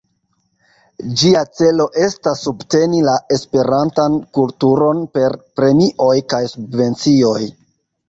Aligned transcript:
Ĝia 1.19 1.43
celo 1.59 1.87
estas 2.05 2.41
subteni 2.47 3.03
la 3.09 3.15
esperantan 3.37 4.19
kulturon 4.41 5.07
per 5.15 5.39
premioj 5.63 6.13
kaj 6.35 6.45
subvencioj. 6.59 7.41